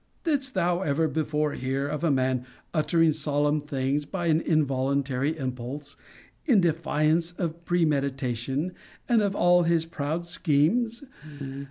Didst 0.23 0.55
thou 0.55 0.79
ever 0.79 1.07
before 1.07 1.53
hear 1.53 1.87
of 1.87 2.03
a 2.03 2.09
man 2.09 2.43
uttering 2.73 3.11
solemn 3.11 3.59
things 3.59 4.03
by 4.03 4.25
an 4.25 4.41
involuntary 4.41 5.37
impulse, 5.37 5.95
in 6.47 6.59
defiance 6.59 7.33
of 7.33 7.63
premeditation, 7.65 8.73
and 9.07 9.21
of 9.21 9.35
all 9.35 9.61
his 9.61 9.85
proud 9.85 10.25
schemes? 10.25 11.03